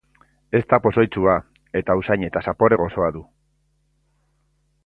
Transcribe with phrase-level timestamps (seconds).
[0.59, 1.35] Ez da pozoitsua,
[1.81, 3.25] eta usain eta zapore gozoa du.